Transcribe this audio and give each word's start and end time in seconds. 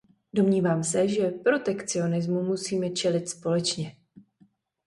Domnívám 0.33 0.83
se, 0.83 1.07
že 1.07 1.27
protekcionismu 1.31 2.43
musíme 2.43 2.89
čelit 2.89 3.29
společně. 3.29 3.97